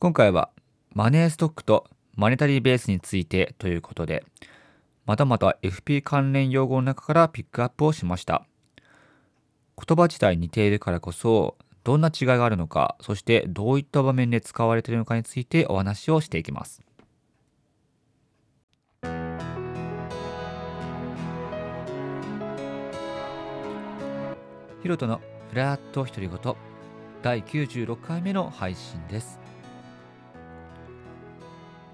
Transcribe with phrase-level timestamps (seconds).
[0.00, 0.50] 今回は
[0.94, 4.24] マネーストックとマネタリーベースについてということで、
[5.06, 8.46] またまた FP 関連用語の中からピックアップをしました。
[9.76, 16.80] 言葉自体似ているからこそ、どんな違いがあるのか、そしてどういった場面で使われているのかについてお話をしていきます。
[24.80, 26.54] ヒロトのフラット独り言
[27.20, 29.47] 第96回目の配信です。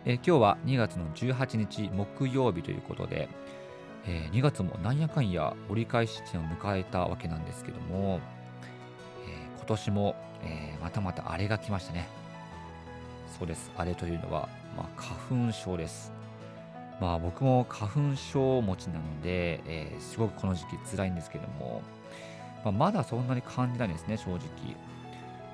[0.06, 3.26] え今日は2月の18日木曜日ということで、
[4.06, 8.20] えー、2月もなんやかんや折り返し地点を迎えたわけなんですけども、
[9.26, 12.06] えー、今年も、えー、またまた荒れが来ましたね。
[13.38, 13.70] そうです。
[13.76, 16.12] 荒れというのは、まあ、花粉症です。
[17.00, 21.80] まあ僕も花粉症持ちなので、えすごくこの時期辛いんですけども、
[22.62, 24.40] まあ、まだそんなに感じないんですね、正直。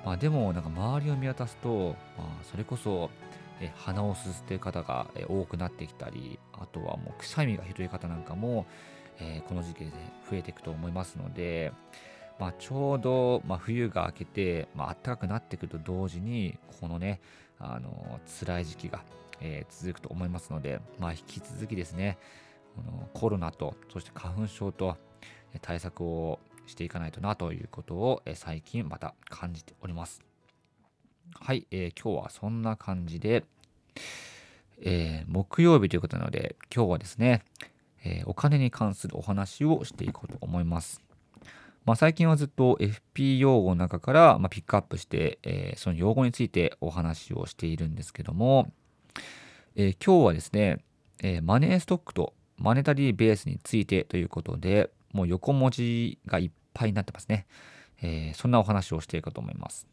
[0.05, 3.09] まあでもなんか周りを見渡すと、まあそれこそ
[3.61, 8.65] え鼻をすすっている方が多くなってきたりあとはもうくしゃみがひどい方なんかも、
[9.19, 9.91] えー、この時期で
[10.29, 11.71] 増えていくと思いますので、
[12.39, 17.21] まあ、ちょうど、まあ、冬が明けて、まあ暖かくなってくると同時にこのね
[17.59, 19.03] あの辛い時期が、
[19.39, 22.17] えー、続くと思いますので、まあ、引き続きですね
[22.75, 24.97] このコロナとそして花粉症と
[25.61, 30.30] 対策をしていかないとなということを最近また感じております。
[31.39, 33.43] はい、えー、今日はそんな感じで、
[34.81, 37.43] えー、木曜日ということなので、今日はですね、
[38.03, 41.01] えー、お金に関するお話をしていこうと思います。
[41.85, 48.71] まあ、最近はずっと FP 用語の中から、まあ、ピックアップして、えー、その用語についてお話をしているんですけども、
[49.75, 50.77] えー、今日はですね、
[51.23, 57.47] えー、マネーストックとマネタリーベースについてということで、もう横文字がいっぱいになってますね。
[58.03, 59.87] えそんなお話をしていこうと思います。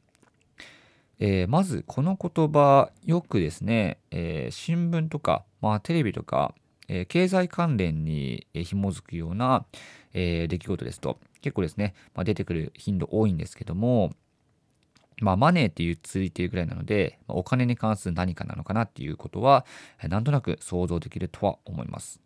[1.20, 6.54] えー、まずこの言葉よくですね、えー、新聞とか、まあ、テレビとか、
[6.88, 9.66] えー、経済関連に紐づくような、
[10.14, 14.12] え出来事ですと結構ですね、まあ、出てくる頻度多いんですけども、
[15.20, 19.66] まあ、マネーっていうついているぐらいなので、まあ、お金に関する何かなのかなっていうことは、
[20.02, 22.20] なんとなく想像できるとは思います。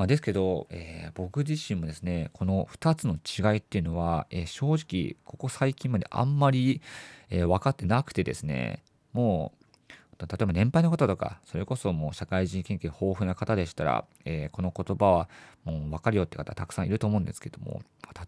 [0.00, 6.80] まあ、ですけど、えー、僕自身もですね、この2つの違いっていうのは、えー、正直、ここ最近まであんまり、
[7.28, 9.52] えー、分かってなくてですね、も
[9.90, 15.28] う、例えば年配の方とか、それこそもう社会人研究豊富な方でしたら、えこの言葉は
[15.64, 17.82] もう分かるよって方たくさんいると思うんですけども、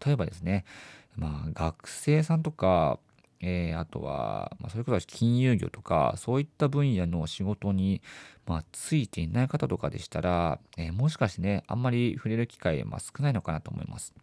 [0.05, 0.65] 例えばですね、
[1.15, 2.99] まあ、学生さんとか、
[3.45, 8.01] えー、あとは、まあ、それこそ金融業とか、そういった分野の仕事に、
[8.47, 14.13] まあ、ついていない方とかでしたら、えー、もしかしてね、あんまり触れる機会、まあ、少ないのかなと思います。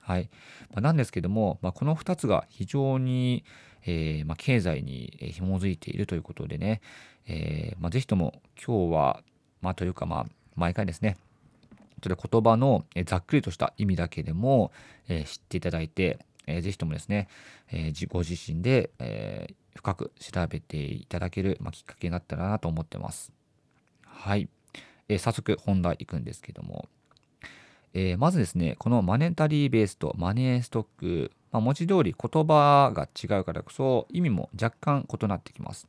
[0.00, 0.30] はい。
[0.70, 3.44] まあ、なんですけども、まあ、この2つが非常に、
[3.84, 6.80] えー、まあ、経済に紐づいているということでね、
[7.26, 9.22] えーまあ、ぜひとも今日は、
[9.60, 11.16] まあ、というか、まあ、毎回ですね、
[12.00, 14.70] それ言葉のざっくりとした意味だけでも、
[15.08, 17.28] え、知っていただいて、えー、ぜひともですね、
[17.70, 23.32] えー、ご自身で、え、深く調べていただける、まあ、きっかけになったらなと思ってます。
[24.04, 24.48] はい。
[25.08, 26.88] え、早速本題いくんですけども、
[27.92, 35.86] え、まずですね、このマネタリーベースとマネーストック、まあ、文字通り言葉が違うからこそ意味も若干異なってきます。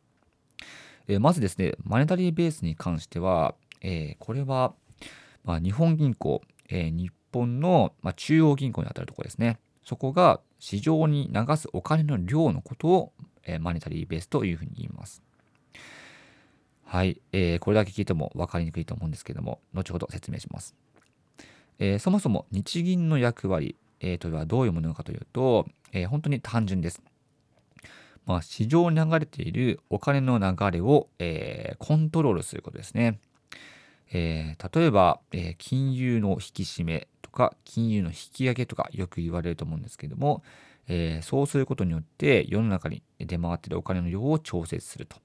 [1.07, 4.73] え、まずですね、マネタリーベースに関しては、え、これは、
[5.45, 9.57] まあ、日本銀行、え、日本の、ま、中央銀行にあたるところですね。
[9.83, 15.23] そこが市場に流すお金の量のことを、えー、マネタリーベースというふうに言います。
[16.83, 20.75] はい、えー、これだけ聞いても分かりにくいと思うんですけども、後ほど説明します。
[21.79, 27.01] えー、そもそも日銀の役割、えー、とはどういうものかというと、えー、本当に単純です。
[28.25, 33.19] まあ、市場に流れているお金の流れを、えー、コントロールすることですね。
[34.11, 40.43] えー、例えば、えー、金融の引き締めとか金融の引き上げとかよく言われると思うんですけども、
[40.87, 45.17] えー、そうすることによって世の中に出回っているお金の量を調節すると。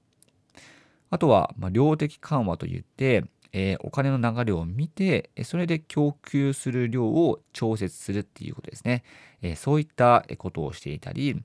[1.09, 9.03] あとは、まあ、量的緩和といって、えー、お金の流れを見て、それで供給する量を調節するっていうことですね。
[9.41, 11.41] えー、そういったことをしていたり、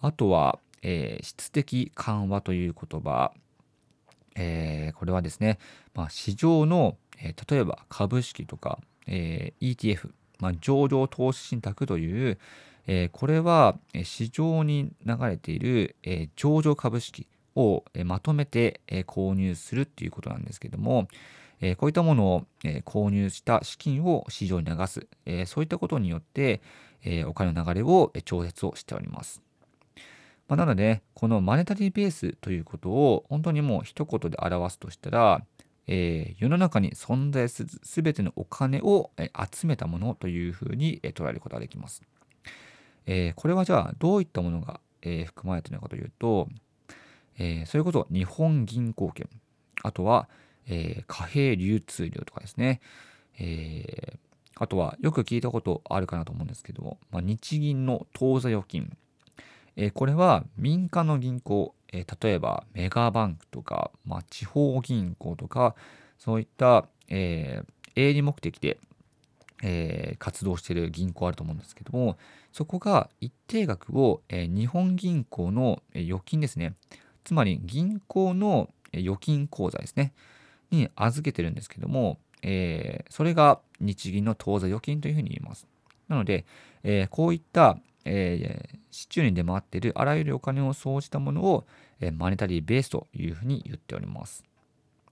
[0.00, 3.32] あとは、えー、質的緩和という言葉、
[4.36, 5.58] え、これはですね、
[5.92, 12.38] まあ、市場の、えー、例えば株式とか、えー、ETF、まあ、上場投資信託という、
[12.86, 21.08] え、これは市場に流れている、え、上場株式を、まとめて、購入するっていうことなんですけども、
[21.60, 22.46] え、こういったものを、
[22.84, 26.62] 購入した資金を市場に流す、え、そういったことによって、
[27.04, 29.42] え、お金の流れを調節をしております。
[30.48, 35.44] まあ、なので、このマネタリーベースということを本当にもう一言で表すとしたら、
[35.86, 42.02] えー、世の中に存在する全てのお金を、え集めたものというふうに、え捉えることができます。
[43.06, 46.48] えー、これはじゃあどういったものが、え含まれているのかというと、
[47.38, 49.28] えそれこそ日本銀行券、
[49.82, 50.28] あとは、
[50.66, 52.80] え貨幣流通量とかですね、
[53.38, 54.18] え
[54.56, 58.96] あとはよく聞いたことあるかなと思うんですけども、まあ、日銀の当座預金、
[59.76, 65.74] えこれは民間の銀行、え例えばメガバンクとか、まあ、地方銀行とか
[66.18, 67.62] そういった、え
[67.96, 68.78] 営利目的で、
[69.62, 72.16] え活動している銀行あると思うんですけども
[72.52, 76.74] そこが一定額を、え日本銀行の預金ですね
[77.24, 80.12] つまり銀行の預金口座ですね
[80.70, 85.66] に預けてるんですけども、え、それが日銀の当座預金というふうに言います。
[86.08, 86.44] なので、
[86.82, 91.66] えー、こういった、えー、市中に出回っているあらゆるお金を総じたものを、
[92.00, 94.44] えー、マネタリーベースというふうに言っております。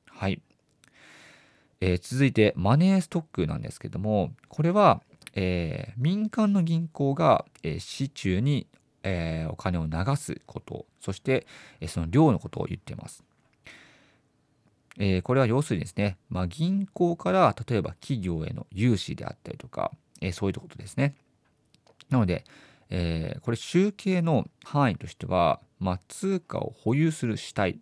[0.07, 0.41] はい。
[1.81, 5.03] えー、続いて、マネーストックなんですけども、これは、
[5.35, 8.67] えー、民間の銀行が、えー、市中に、
[9.05, 11.47] えー、お金を流すこと、そして、
[11.81, 13.23] えー、その量のことを言っています。
[14.99, 21.15] えー、これは要するにですね、まあ、銀行から例えば企業への融資であったりとか、えー、そういうことですね。
[22.11, 22.45] なので、
[22.91, 27.79] えー、これ集計の範囲としては、まあ、通貨を保有する主体、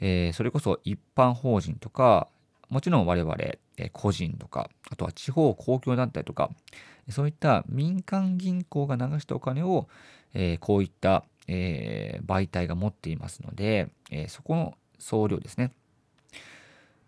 [0.00, 2.28] えー、それこそ一般法人とか、
[2.68, 6.50] もちろん我々、えー、個人とか、あとは地方公共団体とか、
[7.10, 9.88] そういった民間銀行が流したお金を、
[10.34, 15.72] えー、こういった、えー、媒体が持っていますので、えー、そこの総量ですね。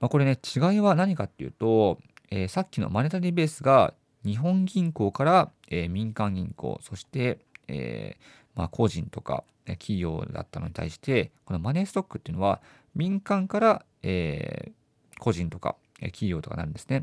[0.00, 1.98] まあ、これね、違いは何かっていうと、
[2.30, 3.92] えー、さっきのマネタリーベースが
[4.24, 7.38] 日本銀行から、えー、民間銀行、そして、
[7.68, 12.60] えー、まあ、個人とか企業だったのに対して、このマネーストックっていうのは
[12.94, 14.72] 民間から、え
[15.18, 17.02] 個人とか企業とかなるんですね。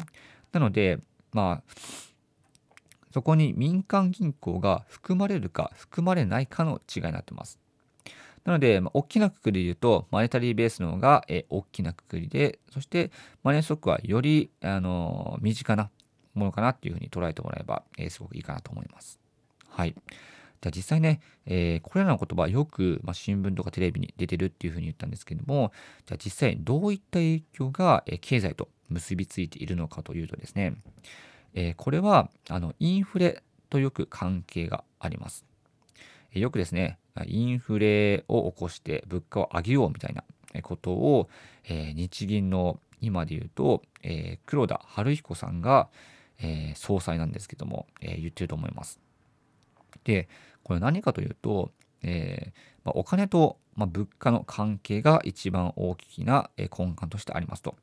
[0.52, 1.00] なので、
[1.32, 1.74] まあ、
[3.14, 7.60] そこに民間銀行が含まれるか含まれないかの違いになってます。
[8.44, 13.12] なので、まあ、大きなくくりで言うと、マネタリーベースの方が、え大きなくくりで、そして
[13.44, 15.90] マネーストックはより、あの身近な
[16.38, 19.20] ものかなっていうふうに捉えてもらえば、えすごくいいかなと思います。
[19.70, 19.96] はい。
[20.62, 25.72] じゃあ実際ね、えー、これらの言葉よく、まあ、新聞とかテレビに出てるっていうふうに言ったんですけども、
[26.06, 30.76] じゃあ実際どういった影響が、え経済と結びついているのかというとですね、
[31.54, 35.46] えー、これはあのインフレとよく関係があります。
[36.34, 40.24] えよくですね、インフレを起こして物価を上げようみたいな
[40.62, 41.30] ことを、
[41.66, 45.90] えー、日銀の今で言うと、えー、黒田晴彦さんが、
[46.40, 49.00] えー、総裁なんですけども、えー、言ってると思います。
[50.04, 50.28] で、
[50.64, 51.72] これ何かというと、
[52.04, 57.76] えーまあ、お金と、まあ、物価の関係が一番大きなえ根幹としてありますと。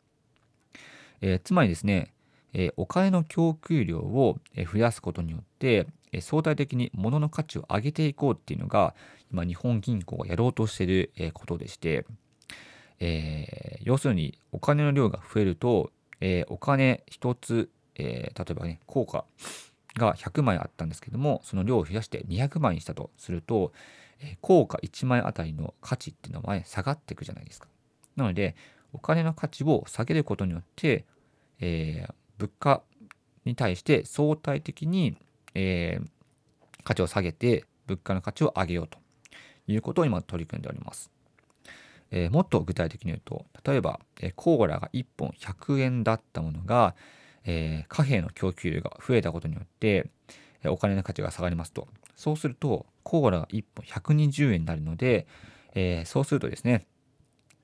[1.20, 2.12] えー、つまりですね、
[2.52, 4.38] えー、お金の供給量を
[4.72, 8.94] 増やすことによって、え相対的に物の価値を上げていこうっていうのが
[9.32, 12.06] 今日本銀行がやろうとしていることでして、
[13.00, 15.90] えー、要するにお金の量が増えると、
[16.20, 19.24] えー、お金一つ、えー、例えばね効果
[19.96, 23.72] が100枚あったんですけどもその量を増やして200枚にしたとすると、
[24.20, 27.68] え効果1枚あたりの価値っていうのは、下がっていくじゃないですか。
[28.16, 28.56] なので
[28.92, 31.04] お金の価値を下げることによって、
[31.60, 32.06] え
[32.38, 32.82] 物価
[33.44, 35.16] に対して相対的に、
[35.54, 36.08] えー、
[36.82, 38.98] 価値を下げて物価の価値を上げようと
[39.66, 41.10] いうことを今取り組んでおります。
[42.10, 46.94] えー、もっと具体的に言うと例えば、えー、コーラが1本100円だったものが、
[47.44, 50.10] えー、貨幣の供給量が増えたことによって、
[50.66, 55.26] お金の価値が下がりますとそうするとコーラが1本120円になるので、
[55.74, 56.86] えそうするとですね、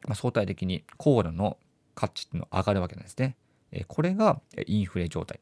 [0.07, 1.57] まあ、相対的にコーラの
[1.95, 3.37] 価値っていうのは上がるわけなんですね。
[3.73, 5.41] えこれがインフレ状態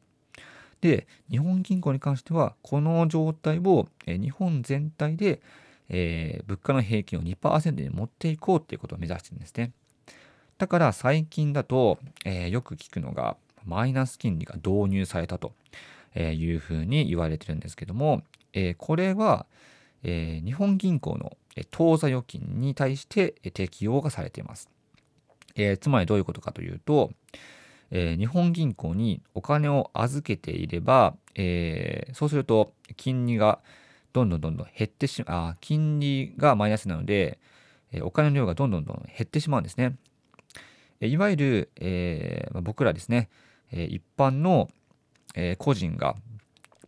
[0.81, 5.41] で、日本銀行に関しては、この状態を、日本全体で、
[5.89, 9.71] えー、物価の平均を2%に持っていこうっていうことを目指してるんですね。
[10.57, 13.37] だから最近だと、えー、よく聞くのが、
[13.69, 15.53] マイナス金利が導入されたと
[16.15, 18.23] いうふうに言われてるんですけども、
[18.53, 19.45] え、これは、
[20.03, 21.37] え、日本銀行の
[21.71, 24.69] 当座預金に対して適用がされています。
[25.55, 27.11] え、つまりどういうことかというと、
[27.91, 33.59] え、日本銀行にお金を預けていれば、え、そうすると金利が
[34.13, 37.39] どんどんどんどん減ってしまう、金利がマイナスなので、
[37.91, 39.95] え、お金の量がどんどんどん減ってしまうんですね。
[41.01, 43.29] えいわゆる、えーま、僕らですね、
[43.71, 44.69] え一般の、
[45.35, 46.15] え個人が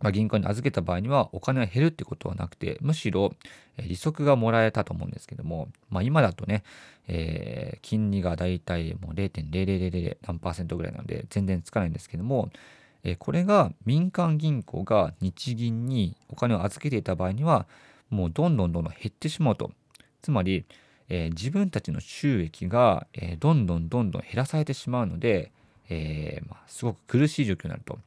[0.02, 3.34] ま、銀行に預けた場合にはお金が減るってことはなくてむしろ
[3.78, 6.64] 利息がもらえたと思うんですけども、まあ、今だとね、
[7.08, 12.50] え、金利がだいたいもう0.0000何パーセントぐらいなので全然つかないんですけども、
[13.04, 17.68] え、これが民間銀行が日銀にお金を預けていた場合には
[18.10, 19.72] もうどんどんどんどん減ってしまうと。
[20.22, 20.66] つまり、
[21.10, 25.52] え、自分たちの収益が、えどんどんどんどん減らされてしまうので、
[25.94, 28.00] えま、すごく苦しい状況になると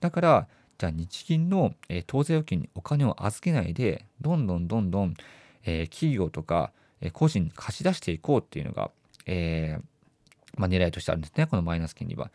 [0.00, 5.14] だからじゃあ日銀の、えー、当座預金にお金を預けないでどんどんどんどん、
[5.64, 8.90] えー、企業とか、え、個人に貸し出していこうっていうのが、
[9.26, 9.78] え
[10.56, 12.30] まあ、狙いとしてあるんですねこのマイナス金利は。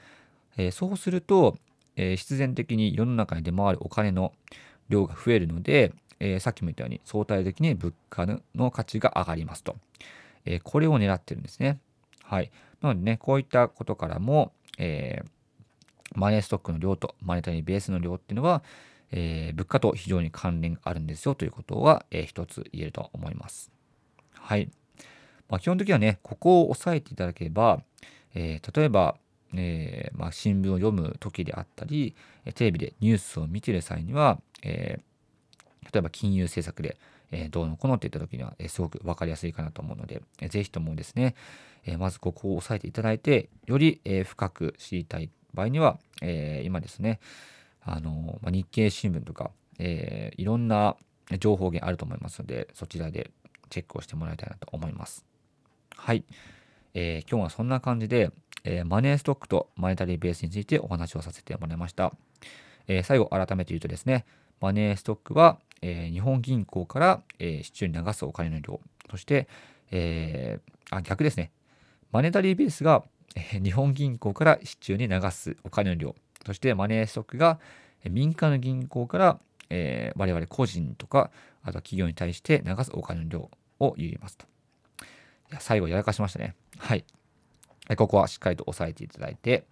[0.58, 1.58] えそうすると、
[1.96, 4.34] え必然的に世の中に出回るお金の
[4.90, 9.76] 量が増えるので、えさっきも言ったように相対的に物価の価値が上がりますと。
[10.46, 11.80] えこれを狙ってるんですね。
[12.24, 12.52] はい。
[12.82, 15.28] なのでね、こういったことからも、えー、
[16.16, 18.64] マネーストックの量とマネタリーベースの量っていうのは、
[19.12, 23.72] えー、物価と非常に関連があるんですよということは、えー、一つ言えると思います。
[24.34, 24.70] はい。
[25.50, 27.82] まあ、基本的にはね、ここを押さえていただければ、
[28.34, 29.16] えー、例えば、
[29.56, 32.16] えーまあ、新聞を読む時であったり、
[32.56, 36.98] テレビでニュースを見てる際には、えー、例えば金融政策で、
[37.34, 41.36] え、どうのこのっていった時には、え、すごく分かりやすいかなと思うので、えー、ぜひともですね、
[41.86, 47.20] え、まずここを押さえていただいて、より、え、深く知りたい場合には、え、今ですね、
[47.82, 50.96] あのま、日経新聞とか、え、いろんな
[51.40, 53.32] 情報源あると思いますので、そちらで
[53.70, 55.26] チェックをしてもらいたいなと思います。
[55.96, 56.24] はい。
[56.94, 58.32] えー、今日はそんな感じで、
[58.64, 62.14] えー、マネーストックとマネタリーベースについてお話をさせてもらいました。
[62.88, 64.26] えー、最後、改めて言うとですね、
[64.64, 68.80] マネーストックは、え日本銀行から、え市中に流すお金の量、
[69.12, 69.50] そして、
[69.92, 71.52] えあ逆ですね、
[72.14, 73.04] マネタリーベースが
[73.36, 76.16] え日本銀行から市中に流すお金の量、
[76.46, 77.60] そしてマネーストックが
[78.06, 79.40] え民間の銀行から、
[79.70, 81.30] えー、我々個人とか、
[81.64, 83.50] あとは企業に対して流すお金の量
[83.82, 84.46] を言いますと。
[85.52, 86.56] いや最後やらかしましたね。
[86.78, 87.04] はい。
[87.98, 89.66] ここはしっかりと押さえていただいて、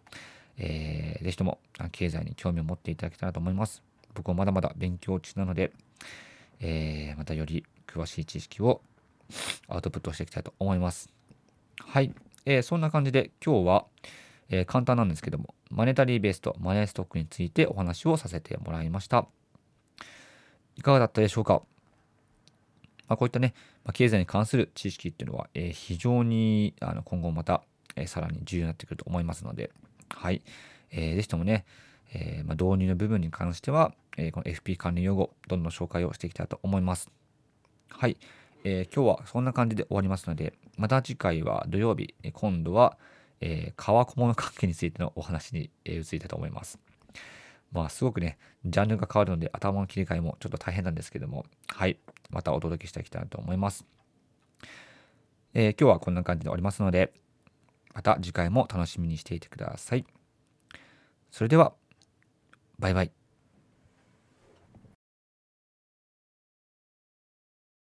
[0.58, 1.60] えー、ぜひとも
[1.94, 3.82] 経済に興味を持っていただけたらと思います。
[4.14, 5.72] 僕はまだまだ勉強中なので、
[6.60, 8.82] えー、またより詳しい知識を
[9.68, 11.12] アウトプットしていきたいと思います。
[11.80, 12.14] はい。
[12.46, 13.86] えー、そんな感じで今日は、
[14.50, 19.28] えー、簡単なんですけども、マネタリーベースとマネーストックについてお話をさせてもらいました。
[20.76, 21.62] いかがだったでしょうか、
[23.08, 23.54] まあ、こういったね、
[23.84, 27.62] まあ、経済に関する知識っていうのは、えー、非常にあの今後また、
[27.96, 29.72] えー、さらに重要になってくると思いますので、
[30.10, 30.42] はい。
[30.92, 31.66] えー、ぜひともね、
[32.14, 37.10] えーま、導入の部分に関しては、え、この FP 関連用語、どんどん紹介をしていきたいと思います。
[37.90, 38.18] はい。
[38.64, 42.98] えー、今日はそんな感じで終わりますので、また次回は土曜日、今度は、
[43.40, 46.80] えー、川小物関係についてのお話に、え、移りたいと思います。
[47.72, 51.98] まあ、すごくね、ジャンルが変わるので頭の切り替えもちょっと大変なんですけども、はい、
[52.30, 53.86] またお届けしていきたいと思います。
[55.54, 57.14] えー、今日はこんな感じで終わりますので、
[57.94, 60.06] また次回も楽しみにしていてください。
[61.30, 61.74] それでは、
[62.82, 63.21] バイバイ。